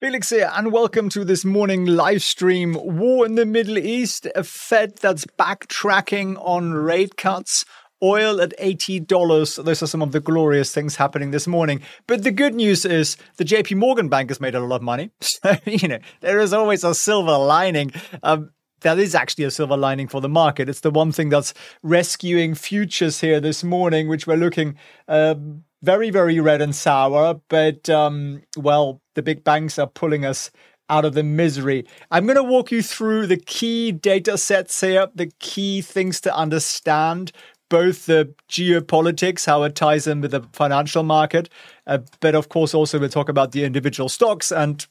[0.00, 2.74] Felix here, and welcome to this morning live stream.
[2.74, 7.64] War in the Middle East, a Fed that's backtracking on rate cuts,
[8.00, 9.64] oil at $80.
[9.64, 11.80] Those are some of the glorious things happening this morning.
[12.06, 15.10] But the good news is the JP Morgan Bank has made a lot of money.
[15.20, 17.90] So, you know, there is always a silver lining.
[18.22, 18.50] Um,
[18.82, 20.68] that is actually a silver lining for the market.
[20.68, 24.76] It's the one thing that's rescuing futures here this morning, which we're looking
[25.08, 25.34] uh,
[25.82, 27.40] very, very red and sour.
[27.48, 30.50] But, um, well, the big banks are pulling us
[30.90, 31.86] out of the misery.
[32.10, 36.34] I'm going to walk you through the key data sets here, the key things to
[36.34, 37.32] understand.
[37.70, 41.50] Both the geopolitics, how it ties in with the financial market,
[41.86, 44.86] uh, but of course, also we'll talk about the individual stocks and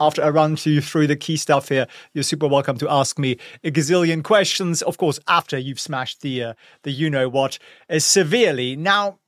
[0.00, 3.38] after I run you through the key stuff here, you're super welcome to ask me
[3.62, 4.82] a gazillion questions.
[4.82, 8.74] Of course, after you've smashed the uh, the you know what uh, severely.
[8.74, 9.18] Now,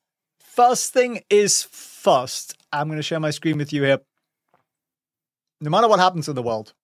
[0.55, 2.57] first thing is first.
[2.73, 3.99] I'm going to share my screen with you here
[5.61, 6.75] no matter what happens in the world,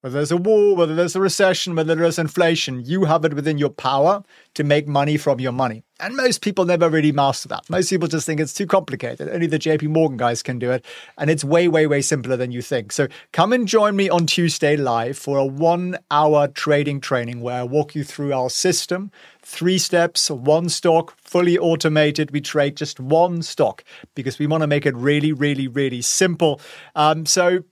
[0.00, 3.58] whether there's a war, whether there's a recession, whether there's inflation, you have it within
[3.58, 4.22] your power
[4.54, 5.84] to make money from your money.
[6.00, 7.68] And most people never really master that.
[7.68, 9.28] Most people just think it's too complicated.
[9.28, 10.86] Only the JP Morgan guys can do it.
[11.18, 12.92] And it's way, way, way simpler than you think.
[12.92, 17.60] So come and join me on Tuesday live for a one hour trading training where
[17.60, 19.10] I walk you through our system.
[19.42, 22.30] Three steps, one stock, fully automated.
[22.30, 23.84] We trade just one stock
[24.14, 26.62] because we want to make it really, really, really simple.
[26.94, 27.64] Um, so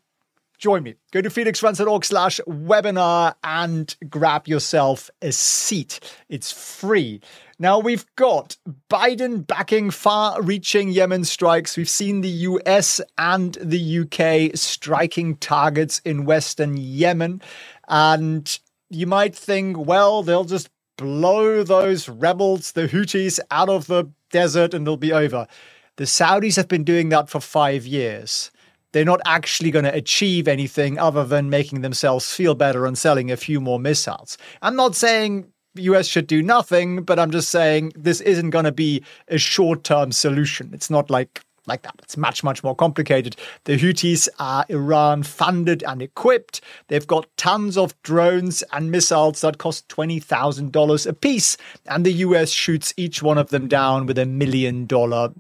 [0.59, 0.95] join me.
[1.13, 6.01] Go to felixfriends.org slash webinar and grab yourself a seat.
[6.29, 7.21] It's free.
[7.59, 8.57] Now we've got
[8.91, 11.77] Biden backing far reaching Yemen strikes.
[11.77, 17.41] We've seen the US and the UK striking targets in Western Yemen.
[17.89, 18.59] And
[18.91, 24.75] you might think, well, they'll just blow those rebels, the Houthis, out of the desert
[24.75, 25.47] and they'll be over.
[25.97, 28.51] The Saudis have been doing that for five years
[28.93, 33.31] they're not actually going to achieve anything other than making themselves feel better and selling
[33.31, 34.39] a few more missiles.
[34.63, 38.73] I'm not saying US should do nothing, but I'm just saying this isn't going to
[38.73, 40.71] be a short-term solution.
[40.73, 41.95] It's not like like that.
[42.03, 43.37] It's much, much more complicated.
[43.65, 46.63] The Houthis are Iran funded and equipped.
[46.89, 51.57] They've got tons of drones and missiles that cost $20,000 a piece.
[51.87, 55.35] And the US shoots each one of them down with a million dollar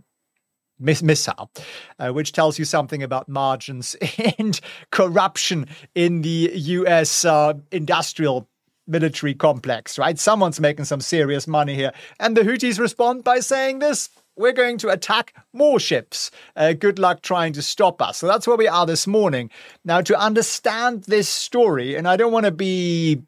[0.78, 1.50] miss- missile,
[1.98, 3.96] uh, which tells you something about margins
[4.38, 8.48] and corruption in the US uh, industrial
[8.88, 10.18] military complex, right?
[10.18, 11.92] Someone's making some serious money here.
[12.18, 14.08] And the Houthis respond by saying this.
[14.36, 16.30] We're going to attack more ships.
[16.56, 18.18] Uh, good luck trying to stop us.
[18.18, 19.50] So that's where we are this morning.
[19.84, 23.22] Now, to understand this story, and I don't want to be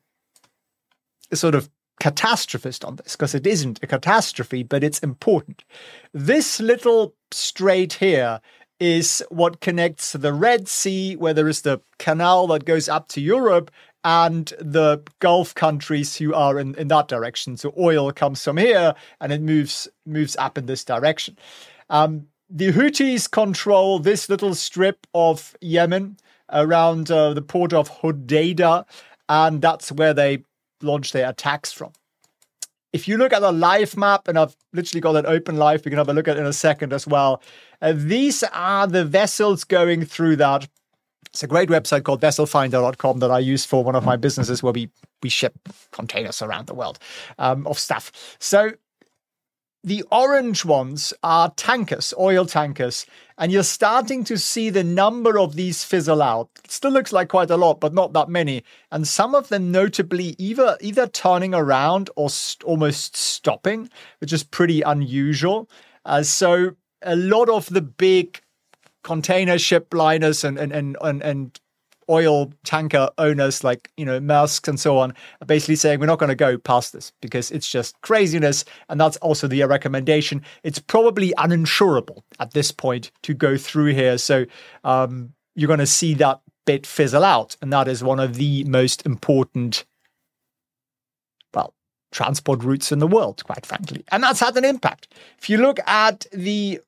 [1.34, 1.68] sort of
[2.00, 5.64] catastrophist on this because it isn't a catastrophe, but it's important.
[6.12, 8.40] This little strait here
[8.80, 13.20] is what connects the Red Sea, where there is the canal that goes up to
[13.20, 13.70] Europe,
[14.02, 17.56] and the Gulf countries who are in, in that direction.
[17.56, 21.36] So oil comes from here and it moves moves up in this direction.
[21.90, 26.16] Um, the Houthis control this little strip of Yemen
[26.50, 28.86] around uh, the port of Hodeidah,
[29.28, 30.44] and that's where they
[30.82, 31.92] launch their attacks from.
[32.92, 35.90] If you look at the live map, and I've literally got it open live, we
[35.90, 37.40] can have a look at it in a second as well.
[37.80, 40.68] Uh, these are the vessels going through that.
[41.26, 44.72] It's a great website called vesselfinder.com that I use for one of my businesses where
[44.72, 44.90] we
[45.22, 45.54] we ship
[45.92, 46.98] containers around the world
[47.38, 48.36] um, of stuff.
[48.40, 48.72] So
[49.82, 53.06] the orange ones are tankers, oil tankers,
[53.38, 56.50] and you're starting to see the number of these fizzle out.
[56.64, 58.62] It still looks like quite a lot, but not that many.
[58.92, 64.44] And some of them notably either either turning around or st- almost stopping, which is
[64.44, 65.70] pretty unusual.
[66.04, 68.42] Uh, so a lot of the big
[69.02, 71.60] container ship liners and and and and, and
[72.10, 76.18] oil tanker owners like you know Maersk and so on are basically saying we're not
[76.18, 80.42] going to go past this because it's just craziness, and that's also the recommendation.
[80.62, 84.44] It's probably uninsurable at this point to go through here, so
[84.84, 88.64] um, you're going to see that bit fizzle out, and that is one of the
[88.64, 89.84] most important.
[91.54, 91.74] Well,
[92.12, 94.04] transport routes in the world, quite frankly.
[94.10, 95.14] And that's had an impact.
[95.38, 96.80] If you look at the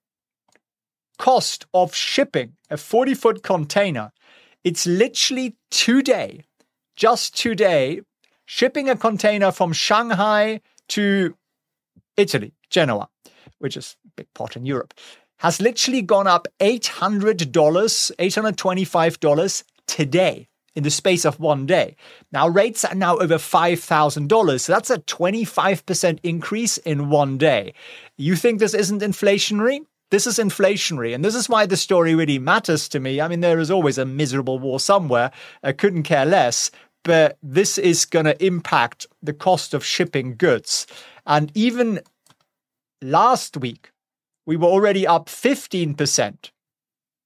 [1.18, 4.10] cost of shipping a 40 foot container
[4.64, 6.44] it's literally today,
[6.96, 8.00] just today,
[8.44, 11.36] shipping a container from Shanghai to
[12.16, 13.08] Italy, Genoa,
[13.58, 14.94] which is a big pot in Europe,
[15.38, 21.96] has literally gone up $800, $825 today in the space of one day.
[22.30, 24.60] Now, rates are now over $5,000.
[24.60, 27.74] So that's a 25% increase in one day.
[28.16, 29.80] You think this isn't inflationary?
[30.12, 31.14] This is inflationary.
[31.14, 33.18] And this is why the story really matters to me.
[33.18, 35.30] I mean, there is always a miserable war somewhere.
[35.62, 36.70] I couldn't care less.
[37.02, 40.86] But this is going to impact the cost of shipping goods.
[41.26, 42.00] And even
[43.00, 43.90] last week,
[44.44, 46.50] we were already up 15%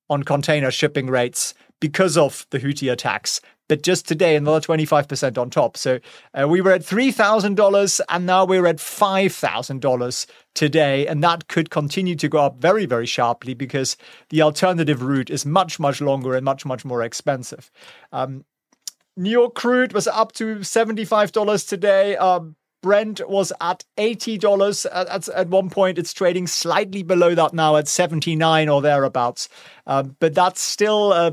[0.09, 3.41] on container shipping rates because of the Houthi attacks.
[3.69, 5.77] But just today, another 25% on top.
[5.77, 5.99] So
[6.35, 11.07] uh, we were at $3,000 and now we're at $5,000 today.
[11.07, 13.97] And that could continue to go up very, very sharply because
[14.31, 17.71] the alternative route is much, much longer and much, much more expensive.
[18.13, 18.45] Um,
[19.17, 22.17] New York crude was up to $75 today.
[22.17, 25.99] Um, Brent was at $80 at, at, at, one point.
[25.99, 29.49] It's trading slightly below that now at 79 or thereabouts.
[29.87, 31.33] Um, but that's still uh,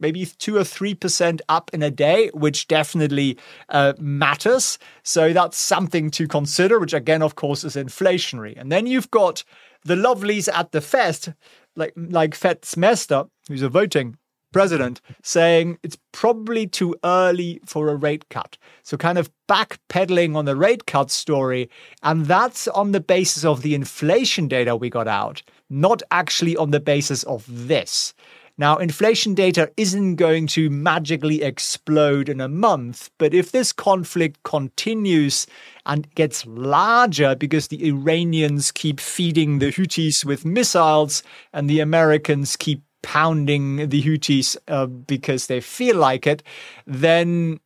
[0.00, 3.38] maybe two or three percent up in a day, which definitely
[3.68, 4.78] uh, matters.
[5.02, 8.58] So that's something to consider, which again, of course, is inflationary.
[8.58, 9.44] And then you've got
[9.84, 11.34] the lovelies at the Fed,
[11.76, 14.16] like like Fed's Mester, who's a voting
[14.52, 18.56] president, saying it's probably too early for a rate cut.
[18.82, 21.68] So kind of backpedaling on the rate cut story,
[22.02, 26.70] and that's on the basis of the inflation data we got out, not actually on
[26.70, 28.14] the basis of this.
[28.58, 34.42] Now, inflation data isn't going to magically explode in a month, but if this conflict
[34.44, 35.46] continues
[35.84, 41.22] and gets larger because the Iranians keep feeding the Houthis with missiles
[41.52, 46.42] and the Americans keep pounding the Houthis uh, because they feel like it,
[46.86, 47.60] then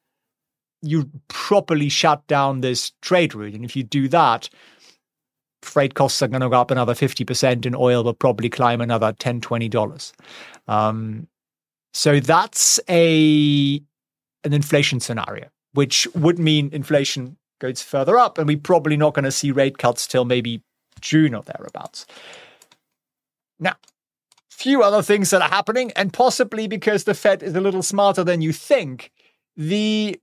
[0.82, 3.54] you properly shut down this trade route.
[3.54, 4.50] And if you do that,
[5.62, 9.12] freight costs are going to go up another 50% and oil will probably climb another
[9.12, 10.12] 10 $20
[10.68, 11.26] um,
[11.92, 13.82] so that's a
[14.44, 19.24] an inflation scenario which would mean inflation goes further up and we're probably not going
[19.24, 20.62] to see rate cuts till maybe
[21.00, 22.06] june or thereabouts.
[23.58, 23.76] Now
[24.48, 28.22] few other things that are happening and possibly because the fed is a little smarter
[28.22, 29.10] than you think
[29.56, 30.20] the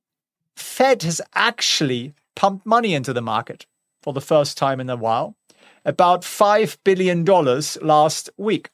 [0.56, 3.66] fed has actually pumped money into the market
[4.08, 5.36] for the first time in a while,
[5.84, 8.70] about $5 billion last week.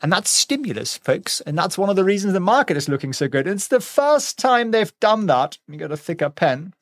[0.00, 1.42] And that's stimulus, folks.
[1.42, 3.46] And that's one of the reasons the market is looking so good.
[3.46, 5.58] It's the first time they've done that.
[5.68, 6.72] Let me get a thicker pen.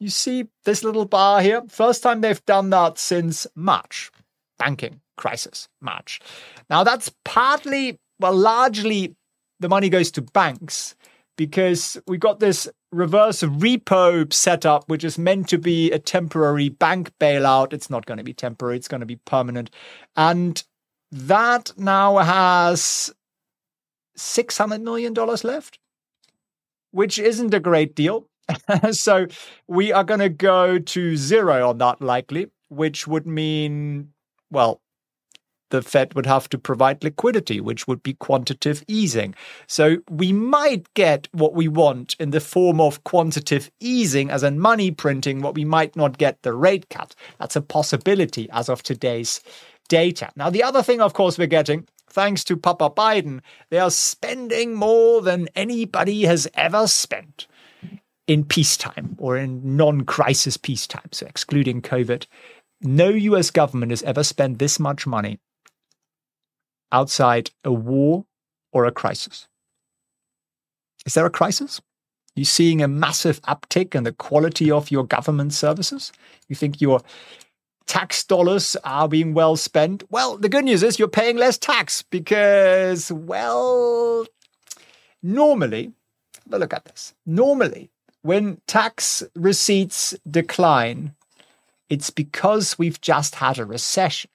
[0.00, 1.62] You see this little bar here?
[1.68, 4.10] First time they've done that since March.
[4.58, 6.20] Banking crisis, March.
[6.68, 9.14] Now, that's partly, well, largely
[9.60, 10.96] the money goes to banks
[11.36, 17.12] because we got this reverse repo setup, which is meant to be a temporary bank
[17.20, 17.72] bailout.
[17.72, 19.70] It's not going to be temporary, it's going to be permanent.
[20.16, 20.62] And
[21.10, 23.12] that now has
[24.16, 25.78] $600 million left,
[26.90, 28.28] which isn't a great deal.
[28.92, 29.26] so
[29.66, 34.12] we are going to go to zero on that likely, which would mean,
[34.50, 34.80] well,
[35.70, 39.34] the Fed would have to provide liquidity, which would be quantitative easing.
[39.66, 44.60] So we might get what we want in the form of quantitative easing, as in
[44.60, 47.14] money printing, what we might not get the rate cut.
[47.38, 49.40] That's a possibility as of today's
[49.88, 50.30] data.
[50.36, 53.40] Now, the other thing, of course, we're getting thanks to Papa Biden,
[53.70, 57.48] they are spending more than anybody has ever spent
[58.26, 62.26] in peacetime or in non crisis peacetime, so excluding COVID.
[62.80, 65.38] No US government has ever spent this much money
[66.92, 68.24] outside a war
[68.72, 69.48] or a crisis.
[71.06, 71.80] Is there a crisis?
[72.34, 76.12] You seeing a massive uptick in the quality of your government services?
[76.48, 77.00] You think your
[77.86, 80.02] tax dollars are being well spent?
[80.10, 84.26] Well, the good news is you're paying less tax because, well,
[85.22, 85.92] normally,
[86.46, 87.14] but look at this.
[87.24, 87.90] Normally,
[88.22, 91.14] when tax receipts decline,
[91.88, 94.30] it's because we've just had a recession.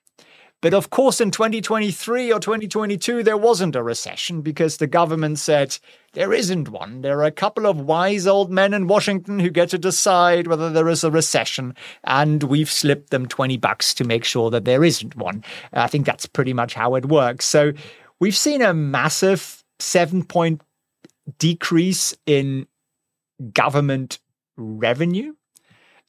[0.61, 5.77] But of course, in 2023 or 2022, there wasn't a recession because the government said
[6.13, 7.01] there isn't one.
[7.01, 10.69] There are a couple of wise old men in Washington who get to decide whether
[10.69, 14.83] there is a recession, and we've slipped them 20 bucks to make sure that there
[14.83, 15.45] isn't one.
[15.71, 17.45] I think that's pretty much how it works.
[17.45, 17.71] So
[18.19, 20.61] we've seen a massive seven point
[21.37, 22.67] decrease in
[23.53, 24.19] government
[24.57, 25.35] revenue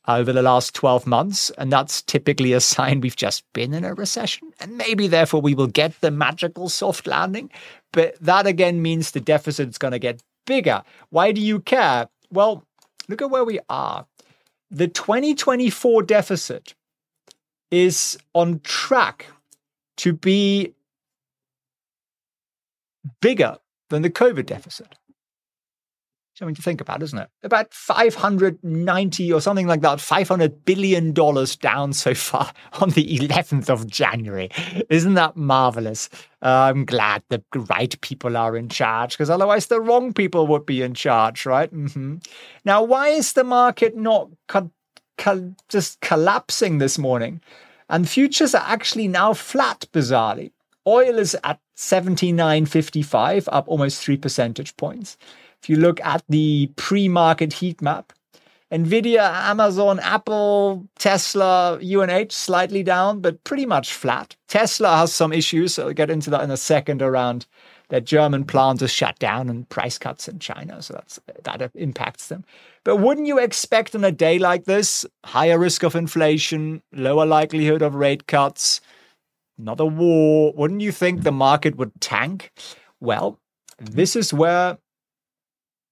[0.08, 1.50] over the last 12 months.
[1.58, 4.52] And that's typically a sign we've just been in a recession.
[4.60, 7.50] And maybe therefore we will get the magical soft landing.
[7.92, 10.82] But that again means the deficit is going to get bigger.
[11.10, 12.08] Why do you care?
[12.30, 12.64] Well,
[13.08, 14.06] look at where we are.
[14.70, 16.74] The 2024 deficit
[17.70, 19.26] is on track
[19.98, 20.74] to be
[23.20, 23.56] bigger
[23.90, 24.94] than the COVID deficit.
[26.40, 27.28] Something to think about, isn't it?
[27.44, 33.68] About 590 or something like that, 500 billion dollars down so far on the 11th
[33.68, 34.50] of January.
[34.88, 36.08] Isn't that marvelous?
[36.42, 40.66] Uh, I'm glad the right people are in charge because otherwise the wrong people would
[40.66, 41.72] be in charge, right?
[41.72, 42.16] Mm-hmm.
[42.64, 44.72] Now, why is the market not co-
[45.18, 47.40] co- just collapsing this morning?
[47.90, 50.52] And futures are actually now flat, bizarrely.
[50.86, 55.18] Oil is at 79.55, up almost three percentage points.
[55.62, 58.12] If you look at the pre market heat map,
[58.72, 64.36] Nvidia, Amazon, Apple, Tesla, UNH slightly down, but pretty much flat.
[64.48, 67.46] Tesla has some issues, so I'll get into that in a second around
[67.90, 72.28] their German plant is shut down and price cuts in China, so that's that impacts
[72.28, 72.44] them.
[72.84, 77.82] But wouldn't you expect on a day like this, higher risk of inflation, lower likelihood
[77.82, 78.80] of rate cuts,
[79.58, 82.52] not a war, wouldn't you think the market would tank?
[83.00, 83.40] Well,
[83.78, 84.78] this is where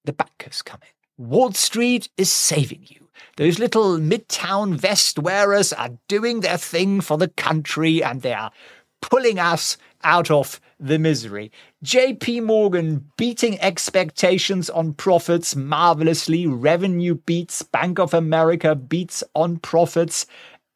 [0.05, 1.25] the bankers come in.
[1.25, 3.09] Wall Street is saving you.
[3.37, 8.51] Those little midtown vest wearers are doing their thing for the country and they are
[9.01, 11.51] pulling us out of the misery.
[11.83, 16.47] JP Morgan beating expectations on profits marvelously.
[16.47, 17.61] Revenue beats.
[17.61, 20.25] Bank of America beats on profits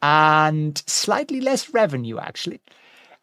[0.01, 2.61] and slightly less revenue, actually.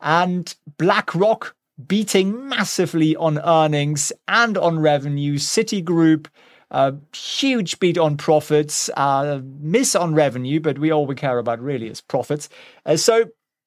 [0.00, 1.54] And BlackRock
[1.86, 5.36] beating massively on earnings and on revenue.
[5.36, 6.26] Citigroup,
[6.70, 11.60] uh, huge beat on profits, uh, miss on revenue, but we all we care about
[11.60, 12.48] really is profits.
[12.86, 13.24] Uh, so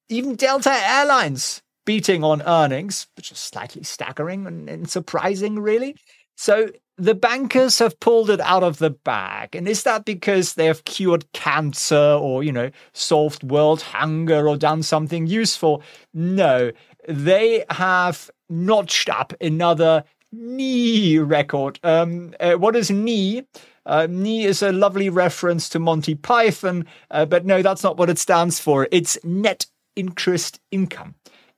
[0.08, 5.96] even Delta Airlines beating on earnings, which is slightly staggering and, and surprising, really.
[6.36, 9.54] So the bankers have pulled it out of the bag.
[9.56, 14.56] And is that because they have cured cancer or, you know, solved world hunger or
[14.56, 15.82] done something useful?
[16.12, 16.70] No,
[17.08, 21.80] they have notched up another knee record.
[21.82, 23.42] Um, uh, what is knee?
[23.86, 28.08] Uh, knee is a lovely reference to Monty Python, uh, but no, that's not what
[28.08, 28.88] it stands for.
[28.90, 31.14] It's net interest income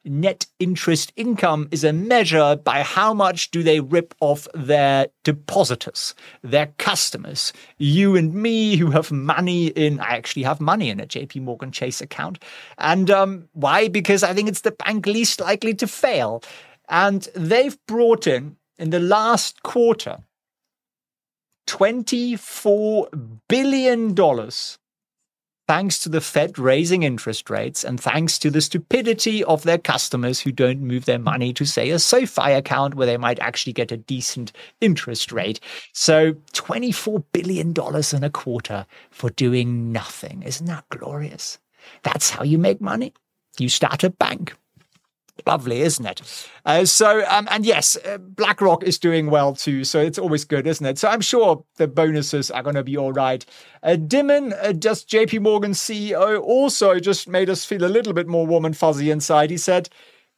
[0.06, 6.14] net interest income is a measure by how much do they rip off their depositors,
[6.42, 7.52] their customers.
[7.78, 11.72] You and me who have money in, I actually have money in a JP Morgan
[11.72, 12.38] Chase account.
[12.78, 13.88] And um, why?
[13.88, 16.42] Because I think it's the bank least likely to fail.
[16.88, 20.18] And they've brought in, in the last quarter,
[21.66, 24.14] $24 billion
[25.66, 30.40] thanks to the Fed raising interest rates and thanks to the stupidity of their customers
[30.40, 33.92] who don't move their money to, say, a SoFi account where they might actually get
[33.92, 35.60] a decent interest rate.
[35.92, 37.74] So $24 billion
[38.12, 40.42] in a quarter for doing nothing.
[40.42, 41.58] Isn't that glorious?
[42.02, 43.12] That's how you make money.
[43.58, 44.54] You start a bank
[45.46, 46.22] lovely, isn't it?
[46.64, 49.84] Uh, so, um, and yes, uh, BlackRock is doing well too.
[49.84, 50.98] So it's always good, isn't it?
[50.98, 53.44] So I'm sure the bonuses are going to be all right.
[53.82, 58.28] Uh, Dimon, uh, just JP Morgan CEO, also just made us feel a little bit
[58.28, 59.50] more warm and fuzzy inside.
[59.50, 59.88] He said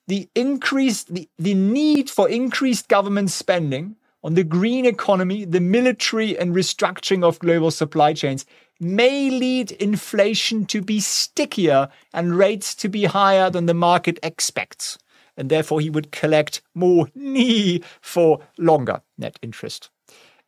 [0.08, 6.38] the increase, the, the need for increased government spending on the green economy, the military,
[6.38, 8.46] and restructuring of global supply chains
[8.80, 14.98] may lead inflation to be stickier and rates to be higher than the market expects.
[15.36, 19.90] And therefore, he would collect more knee for longer net interest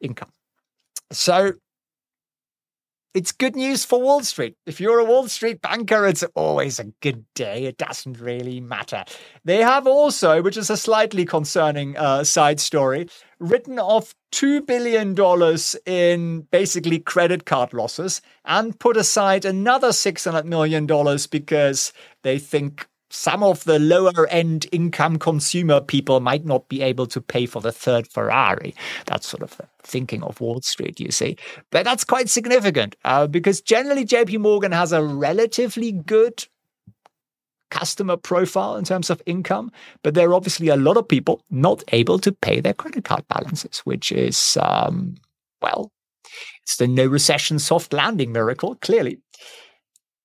[0.01, 0.33] income.
[1.13, 1.55] So
[3.13, 4.55] it's good news for Wall Street.
[4.67, 7.65] If you're a Wall Street banker, it's always a good day.
[7.65, 9.05] It doesn't really matter.
[9.45, 13.09] They have also, which is a slightly concerning uh, side story,
[13.41, 15.17] written off $2 billion
[15.87, 20.87] in basically credit card losses and put aside another $600 million
[21.31, 27.07] because they think some of the lower end income consumer people might not be able
[27.07, 28.75] to pay for the third Ferrari.
[29.07, 31.37] That's sort of the thinking of Wall Street, you see.
[31.71, 36.47] But that's quite significant uh, because generally JP Morgan has a relatively good
[37.71, 39.71] customer profile in terms of income,
[40.03, 43.27] but there are obviously a lot of people not able to pay their credit card
[43.29, 45.15] balances, which is, um,
[45.63, 45.93] well,
[46.63, 49.19] it's the no recession soft landing miracle, clearly.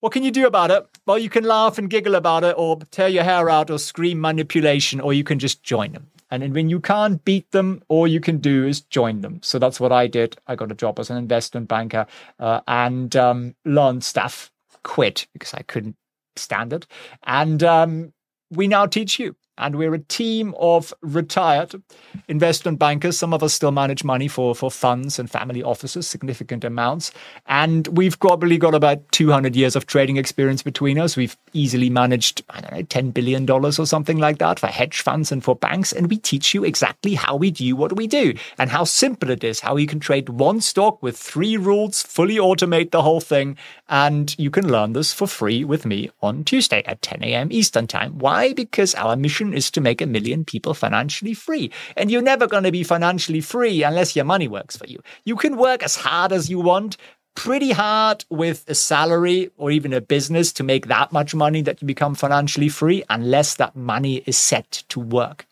[0.02, 0.86] What can you do about it?
[1.06, 4.22] Well, you can laugh and giggle about it, or tear your hair out, or scream
[4.22, 6.08] manipulation, or you can just join them.
[6.32, 9.40] And when you can't beat them, all you can do is join them.
[9.42, 10.38] So that's what I did.
[10.48, 12.08] I got a job as an investment banker
[12.40, 14.52] uh, and um, learned stuff.
[14.84, 15.96] Quit because I couldn't
[16.36, 16.86] stand it.
[17.24, 18.14] And um,
[18.52, 19.36] we now teach you.
[19.58, 21.82] And we're a team of retired
[22.28, 23.18] investment bankers.
[23.18, 27.12] Some of us still manage money for, for funds and family offices, significant amounts.
[27.48, 31.16] And we've probably got about 200 years of trading experience between us.
[31.16, 35.32] We've easily managed, I don't know, $10 billion or something like that for hedge funds
[35.32, 35.94] and for banks.
[35.94, 39.44] And we teach you exactly how we do what we do and how simple it
[39.44, 43.58] is, how you can trade one stock with three rules, fully automate the whole thing.
[43.90, 47.52] And you can learn this for free with me on Tuesday at 10 a.m.
[47.52, 48.18] Eastern Time.
[48.18, 48.54] Why?
[48.54, 51.72] Because our mission is to make a million people financially free.
[51.96, 55.02] And you're never going to be financially free unless your money works for you.
[55.26, 56.98] You can work as hard as you want,
[57.36, 61.82] pretty hard with a salary or even a business to make that much money that
[61.82, 65.46] you become financially free unless that money is set to work.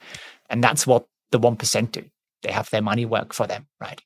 [0.49, 2.03] And that's what the 1% do.
[2.41, 4.01] They have their money work for them, right?